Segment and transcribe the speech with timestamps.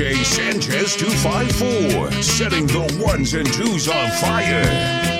[0.00, 5.19] DJ Sanchez 254, setting the ones and twos on fire.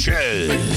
[0.00, 0.69] Sanchez.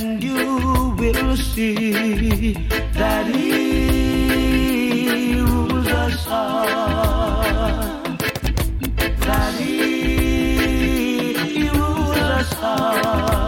[0.00, 2.52] and you will see
[2.92, 7.42] that He rules us all.
[9.26, 13.47] That He rules us all.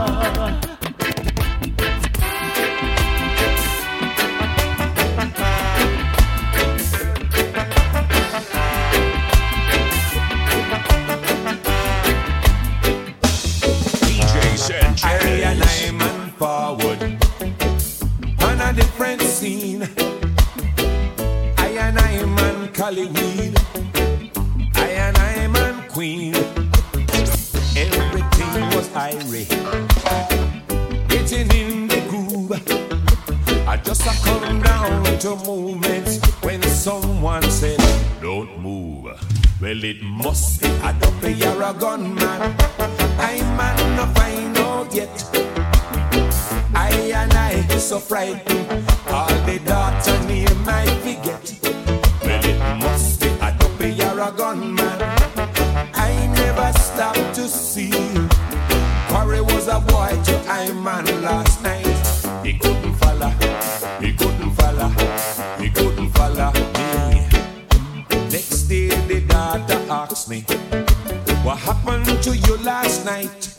[71.82, 73.49] Happened to you last night?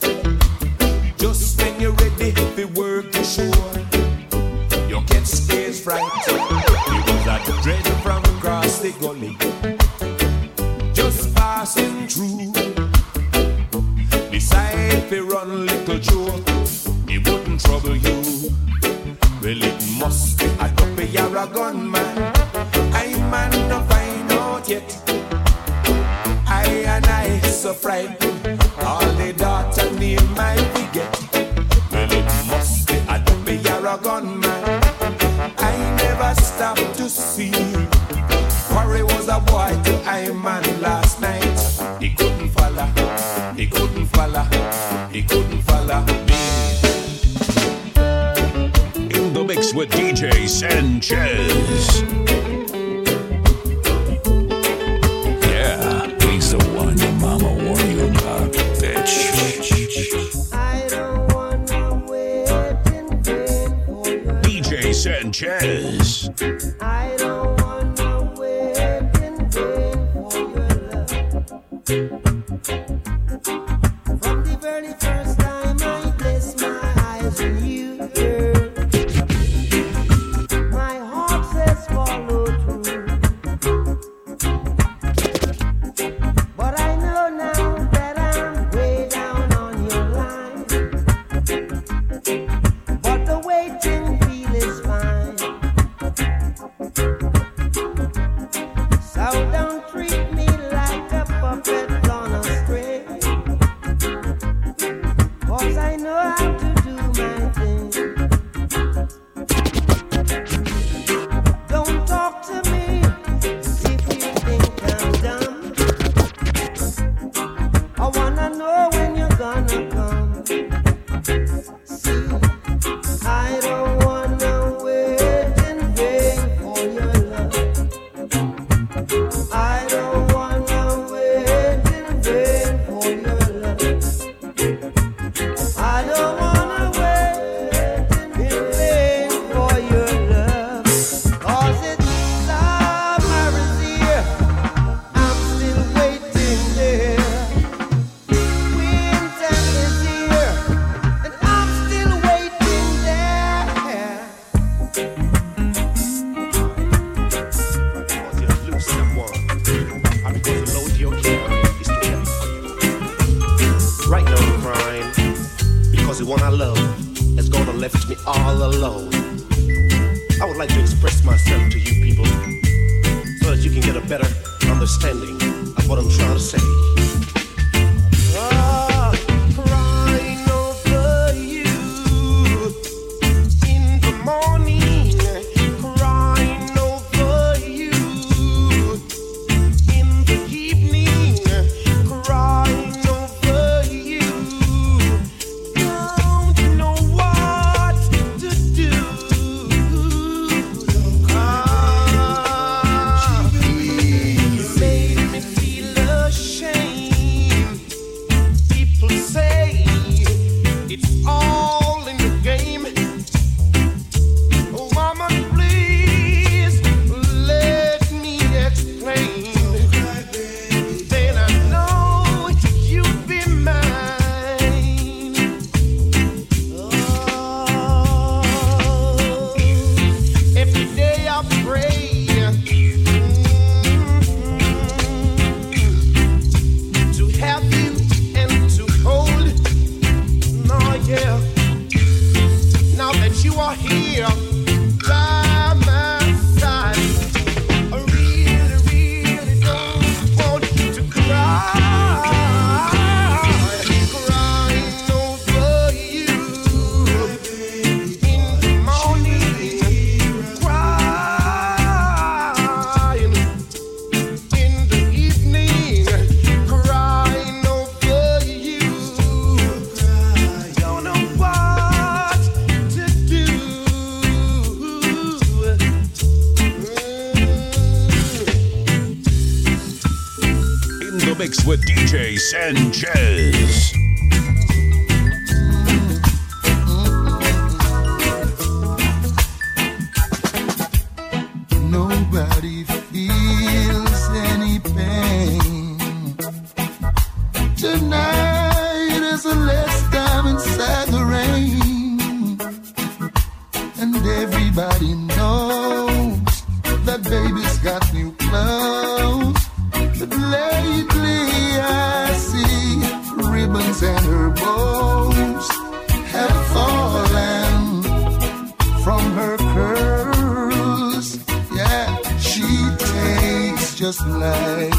[324.12, 324.94] Just like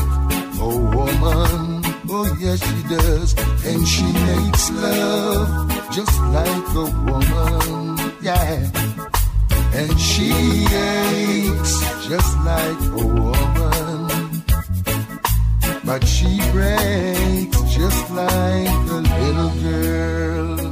[0.59, 1.83] a woman.
[2.09, 3.35] Oh, yes, she does.
[3.67, 7.99] And she makes love just like a woman.
[8.23, 8.71] Yeah.
[9.75, 10.33] And she
[10.65, 11.75] aches
[12.09, 14.43] just like a woman.
[15.85, 20.72] But she breaks just like a little girl.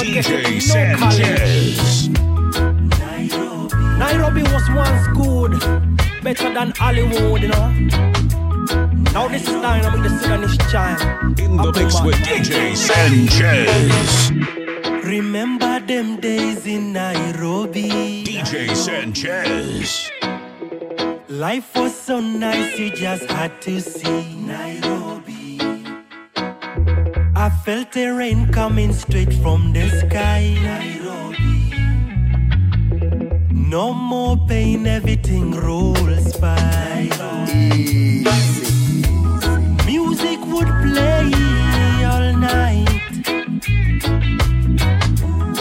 [0.00, 2.08] By you will never get in DJ no Sanchez.
[3.98, 5.52] Nairobi was once good,
[6.22, 7.68] better than Hollywood, you know.
[9.12, 11.38] Now this is Dynamic, the Sudanese child.
[11.38, 14.30] In the mix with DJ Sanchez.
[15.04, 18.24] Remember them days in Nairobi.
[18.24, 20.10] DJ Sanchez.
[21.28, 24.89] Life was so nice, you just had to see Nairobi.
[27.40, 30.54] I felt the rain coming straight from the sky.
[30.62, 31.72] Nairobi.
[33.50, 37.08] No more pain, everything rolls by.
[39.86, 41.32] Music would play
[42.12, 43.10] all night.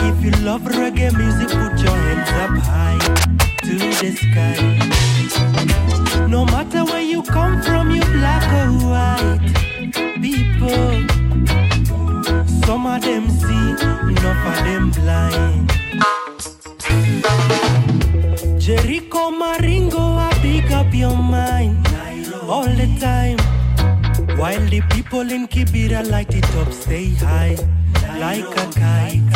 [0.03, 2.99] If you love reggae music, put your hands up high
[3.63, 4.59] to the sky.
[6.27, 11.18] No matter where you come from, you black or white people.
[12.69, 13.71] Some of them see,
[14.11, 15.71] enough of them blind.
[18.61, 21.87] Jericho Maringo, I pick up your mind
[22.43, 23.39] all the time.
[24.37, 27.57] While the people in Kibera light it up, stay high
[28.19, 29.29] like a kite.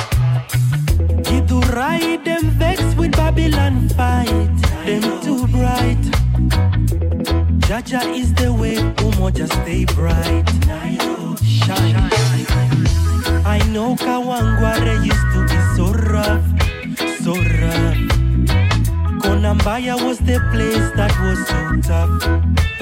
[1.25, 4.29] Kidurai, them vex with Babylon fight,
[4.85, 6.03] them too bright.
[7.65, 10.47] Jaja is the way, Umoja stay bright.
[11.43, 12.12] Shine.
[13.73, 16.45] Know Kawangware used to be so rough,
[17.23, 17.97] so rough.
[19.19, 22.21] Konambaya was the place that was so tough.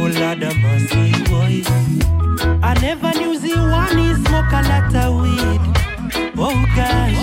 [0.02, 1.68] Have mercy, boys.
[2.62, 5.62] I never knew Ziwani smoke a lot of weed.
[6.38, 7.22] Oh gosh,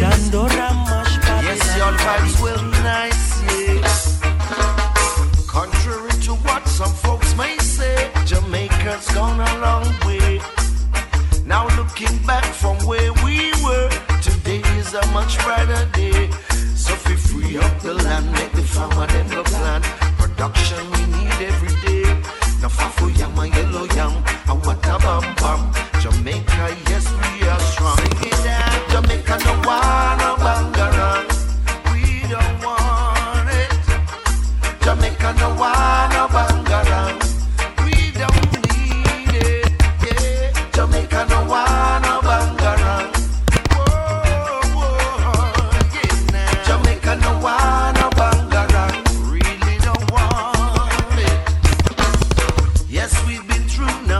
[0.00, 4.20] Dandora mash Yes, your vibes will nice, yes.
[5.46, 9.98] Contrary to what some folks may say, Jamaica's gone a long way.
[9.98, 10.07] Now
[11.88, 13.88] looking back from where we were,
[14.20, 16.30] today is a much brighter day.
[16.76, 19.84] So if we free up the land, make the farmer them go plant.
[20.18, 22.04] Production we need every day.
[22.60, 24.12] Now fafu yam and yellow yam,
[24.48, 24.98] and what a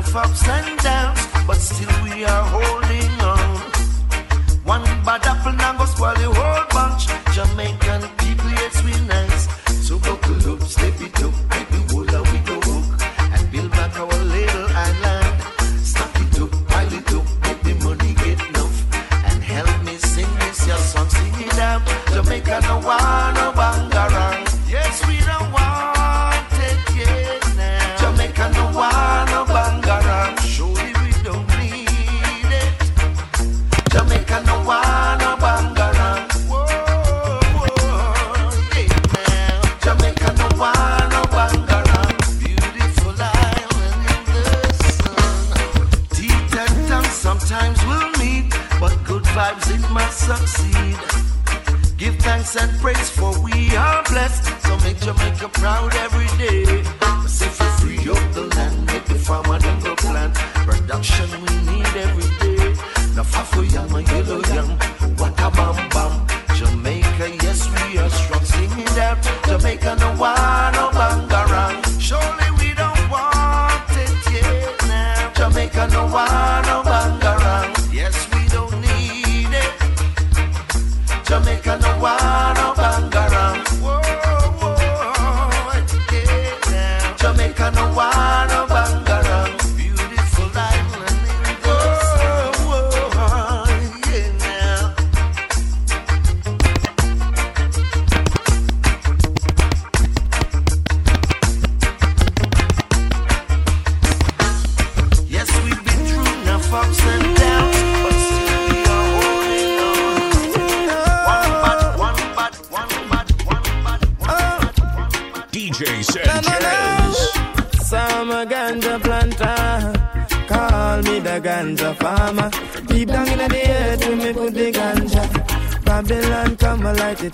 [0.09, 3.61] enough ups and downs, but still we are holding on.
[4.65, 7.07] One bad apple now go spoil the whole bunch.
[7.35, 8.18] Jamaican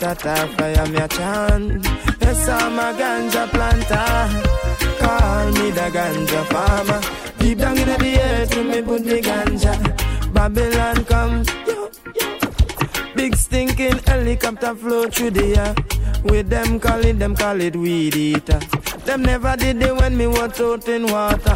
[0.05, 1.87] a light it at a fire, me a chant.
[2.21, 4.09] Yes, I'm a ganja planter,
[5.01, 7.01] call me the ganja farmer.
[7.39, 9.75] Deep down in the earth, me put the ganja.
[10.33, 11.45] Babylon come.
[13.17, 15.75] Big stinking helicopter flow through the air.
[16.25, 18.61] With them call it, them call it weed eater.
[19.15, 21.55] Them never did it when me was out in water.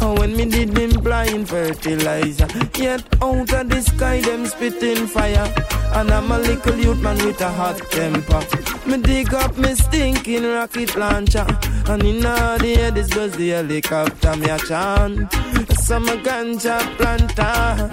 [0.00, 2.46] Or when me did implying fertilizer.
[2.78, 5.52] Yet out of the sky, them spitting fire.
[5.92, 8.40] And I'm a little youth man with a hot temper.
[8.86, 11.44] Me dig up me stinking rocket launcher.
[11.88, 15.32] And in all the air, this was the helicopter, me a chant.
[15.80, 17.90] Some ganja planter.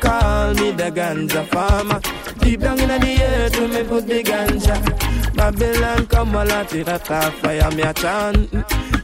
[0.00, 2.00] Call me the ganja farmer.
[2.38, 5.03] Deep down in the earth, me put the ganja.
[5.34, 8.52] Babylon come a lot it a top fire me a chant.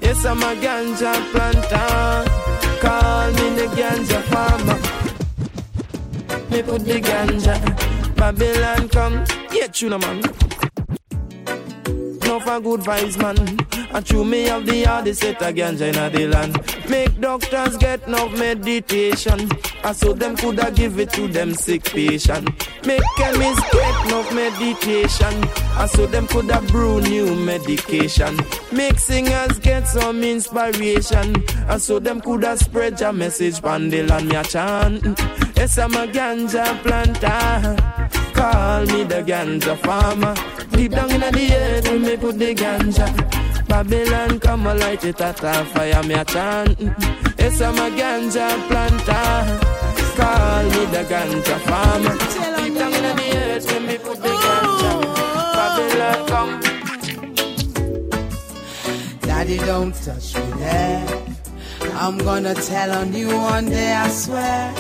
[0.01, 2.31] Yes, I'm a ganja planter.
[2.81, 4.79] Call me the ganja farmer.
[6.51, 8.17] Me put the ganja.
[8.17, 10.21] Babylon come, yeah, tuna man.
[12.27, 13.37] No for good vibes, man.
[13.93, 16.55] And true me have the hardest set a ganja in the land.
[16.89, 19.49] Make doctors get no meditation.
[19.83, 22.49] I so them coulda give it to them sick patient.
[22.87, 25.45] Make chemists get no meditation.
[25.77, 28.39] I so them coulda brew new medication.
[28.71, 31.45] Make singers get some inspiration.
[31.69, 35.19] I so them coulda spread your message pan the land me a chant.
[35.57, 37.77] Yes, I'm a ganja planter.
[38.35, 40.35] Call me the ganja farmer.
[40.71, 43.50] Deep down in the earth, when me put the ganja.
[43.71, 46.77] Babylon come a light it at a fire, me a chant.
[47.63, 49.59] I'm a ganja planter.
[50.17, 52.17] Call me the ganja farmer.
[52.57, 54.93] Deep down in the earth, when me put the ganja.
[55.57, 56.53] Babylon come.
[59.21, 61.07] Daddy, don't touch me there.
[61.95, 64.75] I'm gonna tell on you one day, I swear.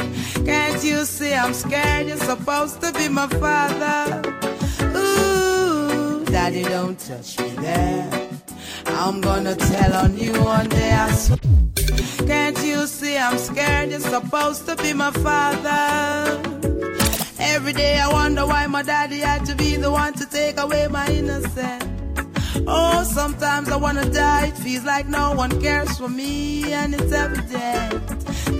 [0.44, 2.08] Can't you see I'm scared?
[2.08, 4.22] You're supposed to be my father.
[4.96, 8.19] Ooh, Daddy, don't touch me there.
[9.00, 11.38] I'm gonna tell on you one day, I swear.
[12.26, 13.90] Can't you see I'm scared?
[13.90, 16.38] You're supposed to be my father.
[17.38, 20.86] Every day I wonder why my daddy had to be the one to take away
[20.88, 21.99] my innocence.
[22.66, 24.46] Oh, sometimes I wanna die.
[24.46, 28.08] It feels like no one cares for me, and it's evident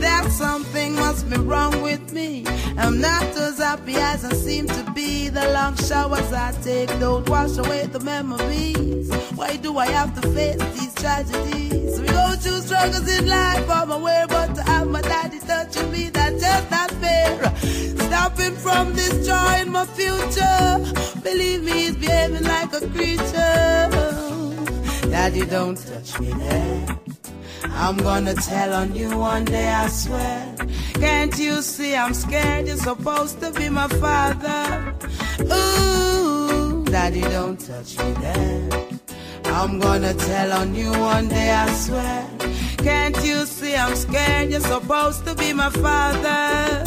[0.00, 2.44] that something must be wrong with me.
[2.78, 5.28] I'm not as happy as I seem to be.
[5.28, 9.10] The long showers I take don't wash away the memories.
[9.34, 12.00] Why do I have to face these tragedies?
[12.00, 15.02] We go through struggles in life, I'm aware, but to have my
[15.50, 17.56] daddy touching me, that's just not fair.
[18.06, 21.20] Stopping from destroying my future.
[21.22, 23.88] Believe me, he's behaving like a creature.
[25.10, 26.86] Daddy, don't touch me there.
[27.64, 30.54] I'm gonna tell on you one day, I swear.
[30.94, 32.66] Can't you see I'm scared?
[32.66, 34.94] You're supposed to be my father.
[35.40, 38.68] Ooh, Daddy, don't touch me there.
[39.46, 42.26] I'm gonna tell on you one day, I swear.
[42.82, 44.50] Can't you see I'm scared?
[44.50, 46.84] You're supposed to be my father.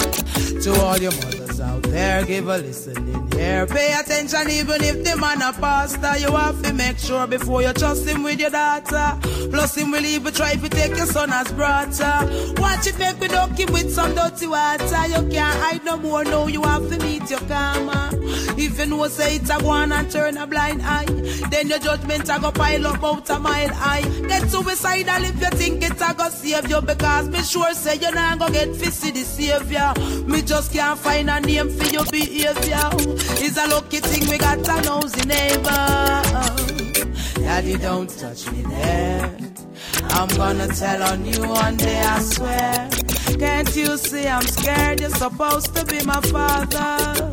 [0.63, 3.65] To all your mothers out there, give a listening ear.
[3.65, 6.17] Pay attention, even if the man a pastor.
[6.19, 9.17] You have to make sure before you trust him with your daughter.
[9.50, 12.54] Plus, him will even try to take your son as brother.
[12.58, 15.08] Watch it make we dunk him with some dirty water.
[15.08, 18.10] You can't hide no more, no, you have to meet your karma.
[18.56, 21.06] If you say it's a go on and turn a blind eye,
[21.50, 24.02] then your judgment a go pile up out a mile high.
[24.28, 28.13] Get suicidal if you think it's a go save you, because me sure say you're
[28.13, 29.93] not gonna get fishy the savior.
[30.26, 33.22] Me just can't find a name for your behavior.
[33.45, 36.23] It's a lucky thing we got a nosy neighbor.
[37.36, 39.38] Daddy, don't touch me there.
[40.09, 42.89] I'm gonna tell on you one day, I swear.
[43.38, 45.01] Can't you see I'm scared?
[45.01, 47.31] You're supposed to be my father.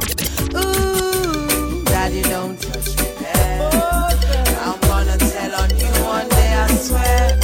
[0.57, 3.71] Ooh, Daddy, don't touch me there.
[4.63, 7.40] I'm gonna tell on you one day, I swear.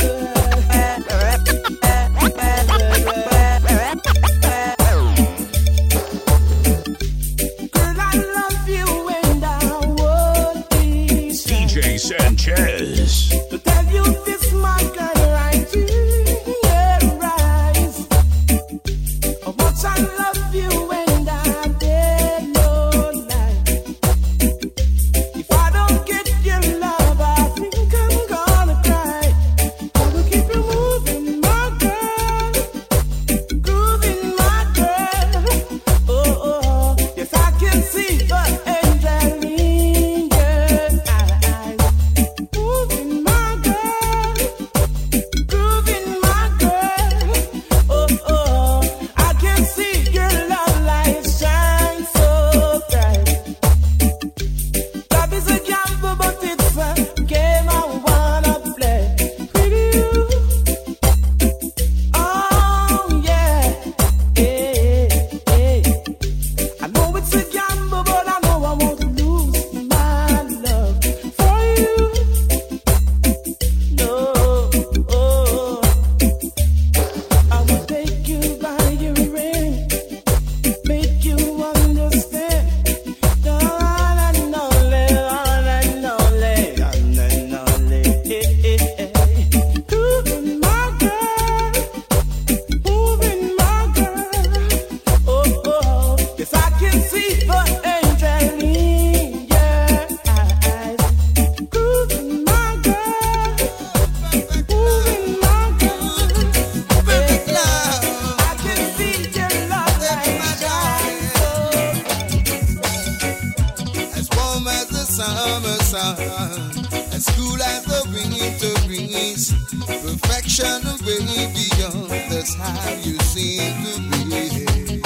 [123.05, 123.95] You seem to
[124.31, 125.01] be.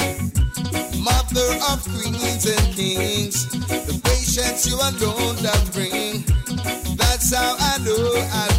[0.98, 3.46] Mother of queens and kings,
[3.86, 6.24] the patience you alone that bring.
[6.96, 8.49] That's how I know I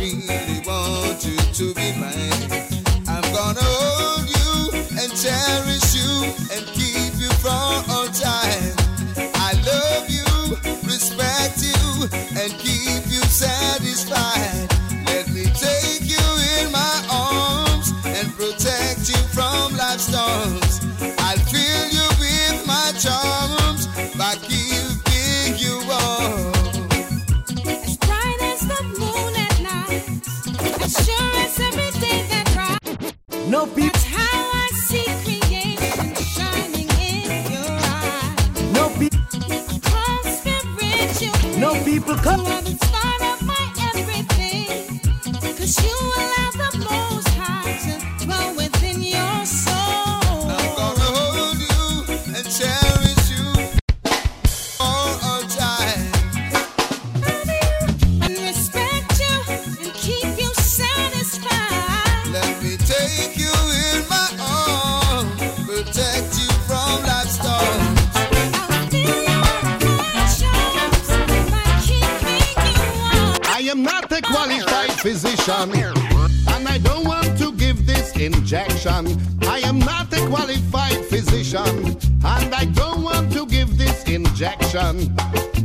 [75.50, 79.08] and I don't want to give this injection.
[79.42, 85.16] I am not a qualified physician, and I don't want to give this injection.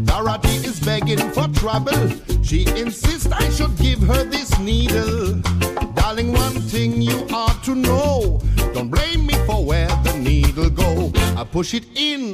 [0.04, 2.08] Dorothy is begging for trouble.
[2.42, 5.42] She insists I should give her this needle.
[5.94, 8.40] Darling, one thing you ought to know.
[8.72, 11.12] Don't blame me for where the needle go.
[11.36, 12.25] I push it in,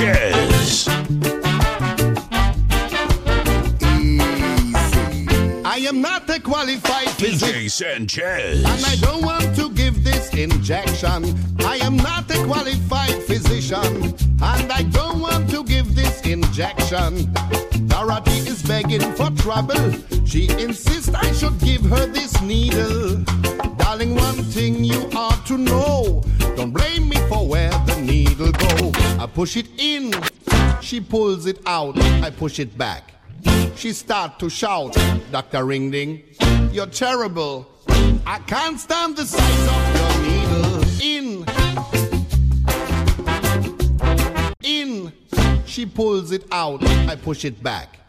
[0.00, 0.88] Sanchez.
[5.62, 7.68] I am not a qualified physician.
[7.68, 8.64] Sanchez.
[8.64, 11.36] And I don't want to give this injection.
[11.60, 14.14] I am not a qualified physician.
[14.40, 15.09] And I don't
[16.32, 17.32] injection.
[17.86, 19.92] Dorothy is begging for trouble.
[20.24, 23.16] She insists I should give her this needle.
[23.76, 26.22] Darling, one thing you ought to know.
[26.56, 28.92] Don't blame me for where the needle go.
[29.22, 30.12] I push it in.
[30.80, 31.98] She pulls it out.
[31.98, 33.12] I push it back.
[33.76, 34.96] She start to shout,
[35.32, 35.64] Dr.
[35.64, 36.22] Ringding,
[36.70, 37.66] you're terrible.
[38.26, 40.70] I can't stand the size of your needle.
[41.02, 41.99] In.
[45.70, 46.82] She pulls it out.
[46.82, 48.00] I push it back.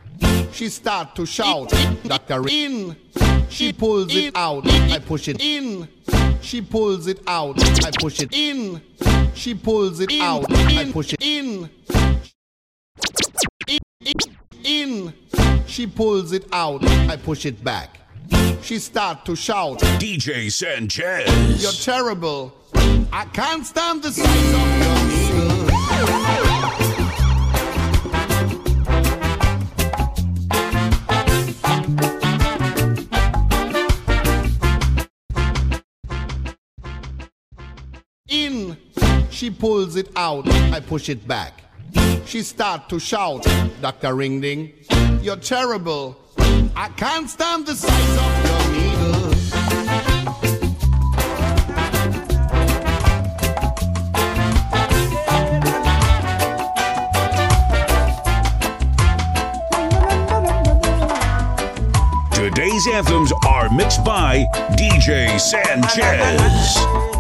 [0.52, 1.70] She start to shout,
[2.04, 2.48] Dr.
[2.50, 2.96] In.
[3.50, 4.68] She pulls it out.
[4.68, 5.88] I push it in.
[6.42, 7.62] She pulls it out.
[7.86, 8.82] I push it in.
[9.36, 10.46] She pulls it out.
[10.50, 11.70] I push it in.
[14.64, 15.14] In.
[15.68, 16.84] She pulls it out.
[16.84, 18.00] I push it back.
[18.64, 21.62] She start to shout, DJ Sanchez.
[21.62, 22.56] You're terrible.
[23.14, 26.51] I can't stand the sight of your needle.
[39.42, 40.48] She pulls it out.
[40.72, 41.64] I push it back.
[42.28, 43.44] She start to shout,
[43.82, 44.14] Dr.
[44.14, 44.72] Ringding,
[45.20, 46.16] you're terrible.
[46.76, 49.32] I can't stand the size of your needle.
[62.32, 64.46] Today's anthems are mixed by
[64.78, 67.11] DJ Sanchez.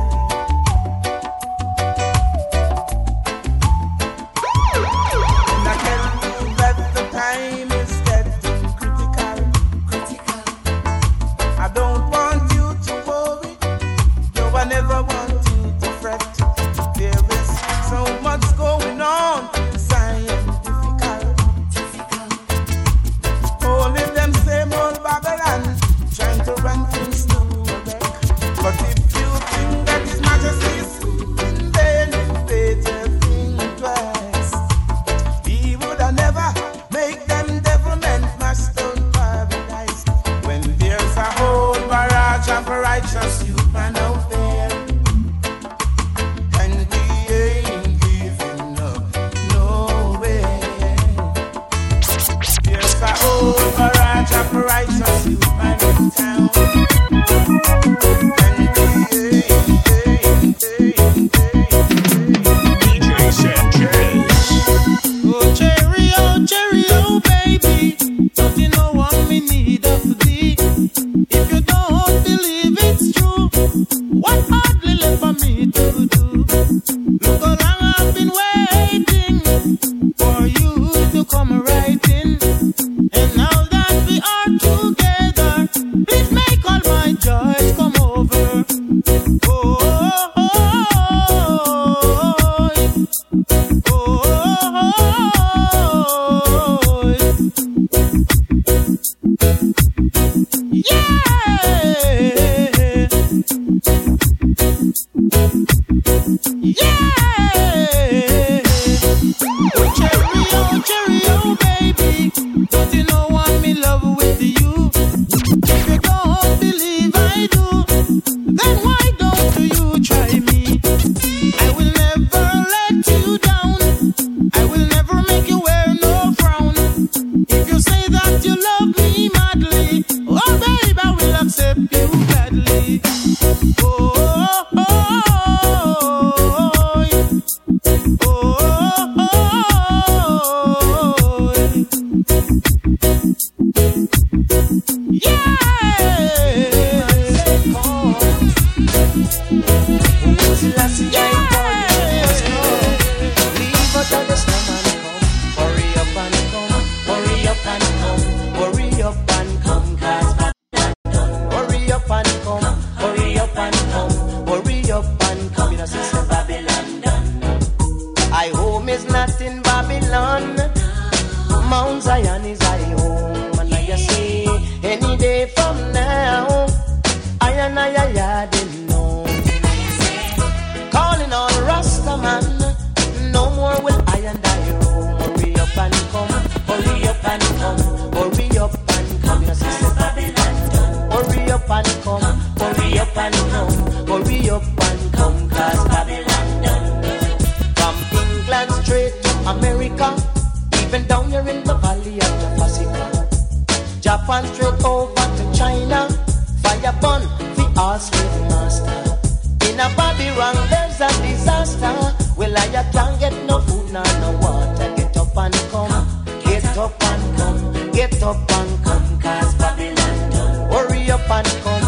[216.81, 220.71] up and come, get up and come, cause Babylon done.
[220.71, 221.83] Hurry up and come,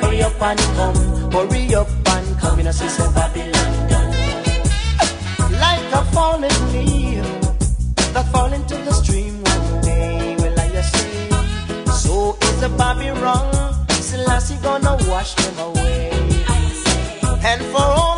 [0.00, 0.96] hurry up and come,
[1.32, 4.12] hurry up and come, you know, say so Babylon done.
[5.64, 7.24] Like a fallen leaf
[8.14, 11.28] that fall into the stream one day, will I say?
[11.90, 13.52] So is the Babylon,
[13.88, 16.10] Selassie gonna wash them away.
[17.50, 18.15] And for all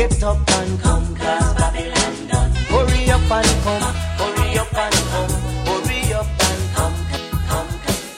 [0.00, 2.50] get up and come, cause Babylon done.
[2.72, 5.32] Hurry up and come, hurry up and come,
[5.68, 7.68] hurry up and come, come, come,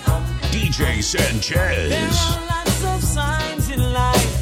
[0.05, 0.25] come.
[0.55, 1.91] DJ Sanchez.
[1.91, 4.35] There are lots of signs in life,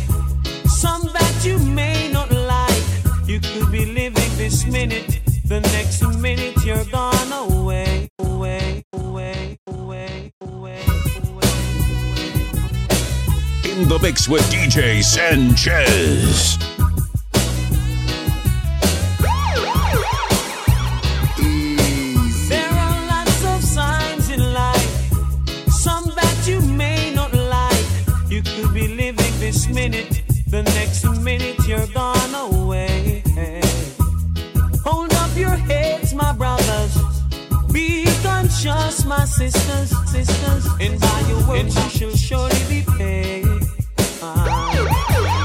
[0.68, 2.84] some that you may not like.
[3.26, 8.08] You could be living this minute, the next minute you're gone away.
[13.70, 16.58] In the mix with DJ Sanchez.
[31.30, 33.22] minute you're gone away.
[34.84, 36.94] Hold up your heads, my brothers.
[37.72, 40.64] Be conscious, my sisters, sisters.
[40.80, 43.46] And by your words, you shall surely be paid.
[44.22, 45.39] Ah.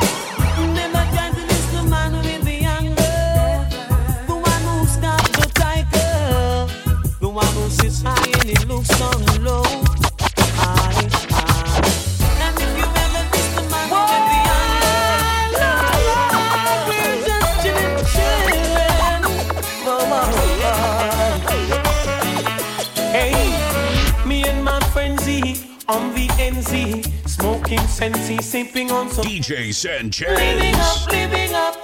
[28.12, 30.28] fancy sipping on some DJ Sanchez.
[30.30, 31.76] Living up, living up.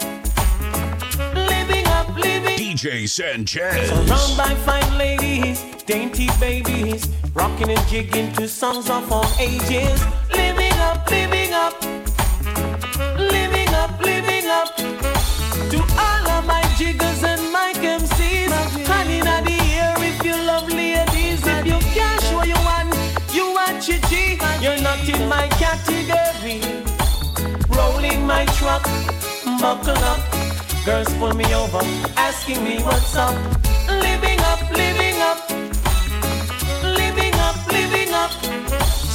[1.34, 3.90] Living up, living DJ Sanchez.
[3.90, 10.00] Surrounded by fine ladies, dainty babies, rocking and jigging to songs of all ages.
[10.32, 11.82] Living up, living up.
[13.18, 14.76] Living up, living up.
[15.72, 16.21] To all
[28.42, 28.84] my truck.
[29.62, 30.20] Buckle up,
[30.86, 31.82] girls pull me over,
[32.18, 33.36] asking me what's up.
[33.88, 35.40] Living up, living up,
[37.00, 38.32] living up, living up.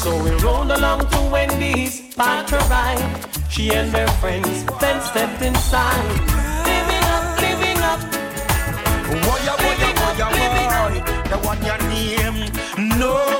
[0.02, 3.02] So we rolled along to Wendy's, bought ride.
[3.50, 6.06] She and her friends then stepped inside.
[6.70, 8.00] Living up, living up.
[9.24, 10.94] Boy, boy, boy, boy.
[11.30, 12.38] The one your name,
[12.98, 13.35] no.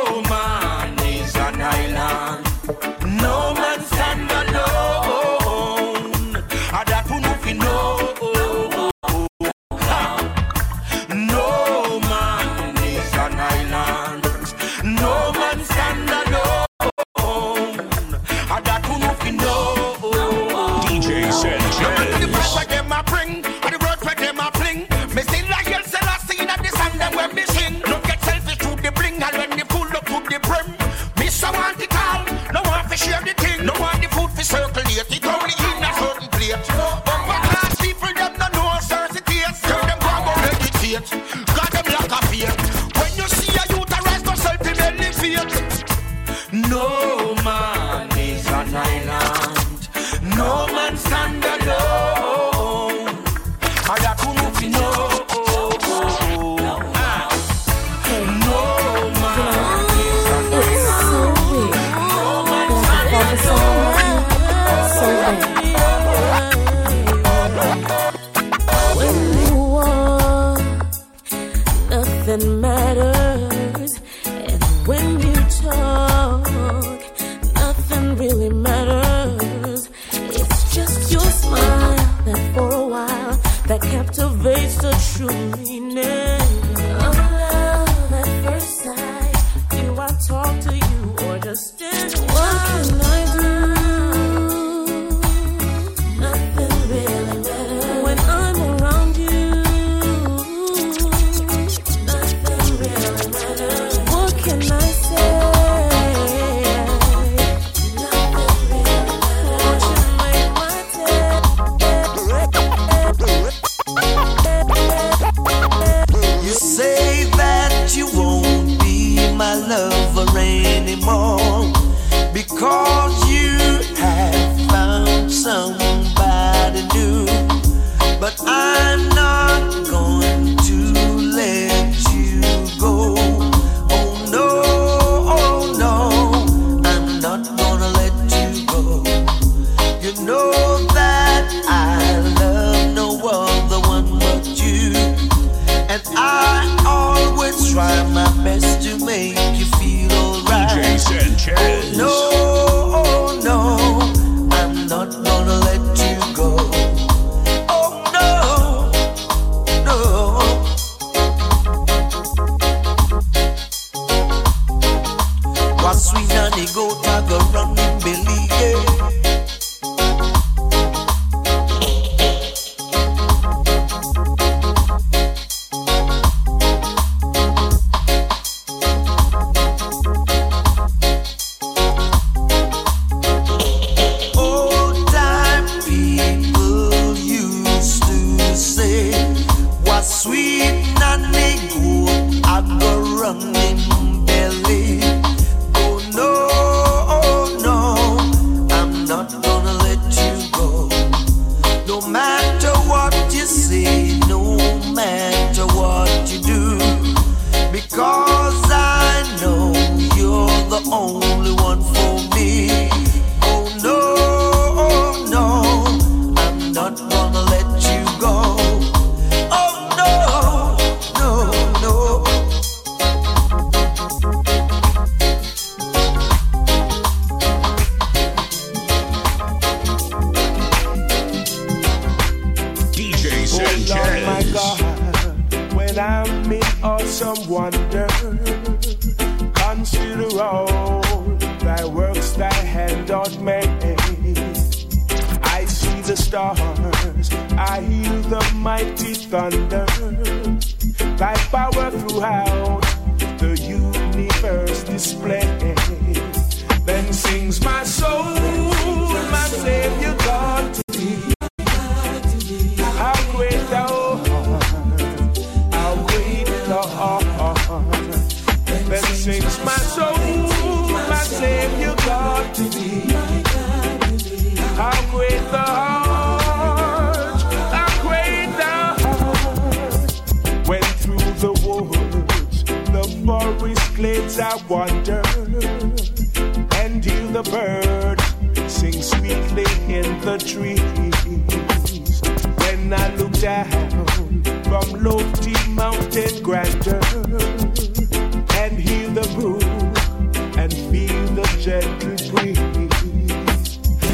[301.81, 302.59] shed the trees.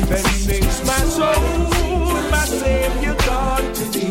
[0.09, 4.09] Bendings my soul, my Savior God to me.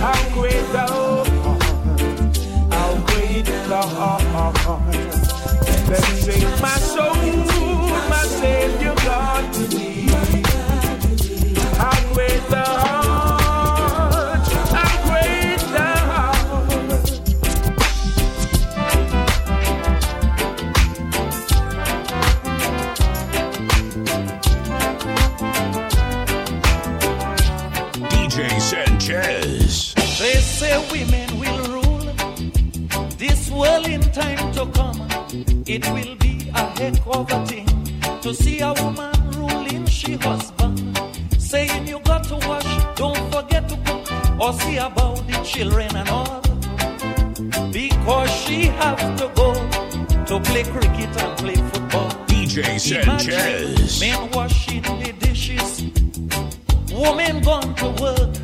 [0.00, 1.28] How great the heart,
[2.72, 4.84] how great the heart.
[5.88, 7.11] Bendings my soul.
[35.74, 37.66] It will be a heck of a thing
[38.20, 40.98] to see a woman ruling she husband,
[41.38, 46.10] saying you got to wash, don't forget to cook, or see about the children and
[46.10, 46.42] all.
[47.72, 49.54] Because she have to go
[50.26, 52.10] to play cricket and play football.
[52.26, 53.98] DJ Sanchez.
[53.98, 55.84] Men washing the dishes,
[56.92, 58.34] woman gone to work,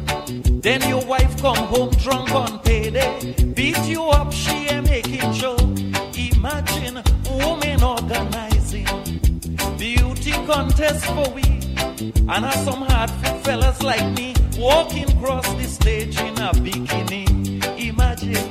[0.63, 2.59] then your wife come home drunk on
[10.49, 16.39] contest for we, and have some hard-fit fellas like me walking across the stage in
[16.39, 17.27] a bikini.
[17.79, 18.51] Imagine.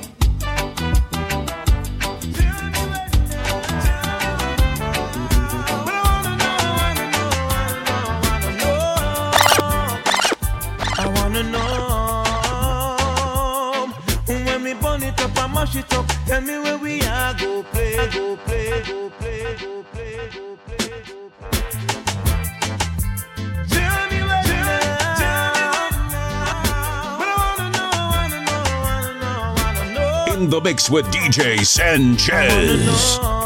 [11.00, 11.66] I wanna know
[14.46, 16.06] when we burn it up and mash it up.
[16.28, 19.56] Tell me where we are, go play, go play, go play.
[19.60, 19.77] Go play.
[30.46, 33.37] the mix with DJ Sanchez.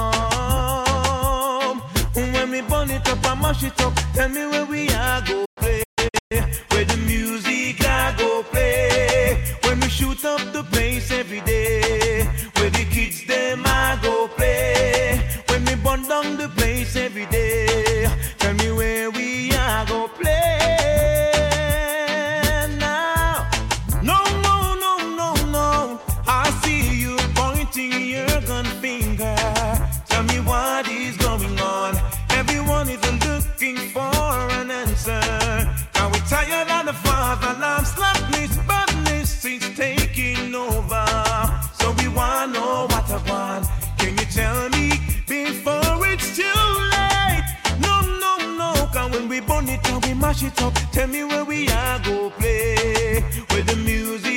[50.32, 50.74] mash it up.
[50.92, 53.22] Tell me where we are, go play.
[53.50, 54.31] Where the music.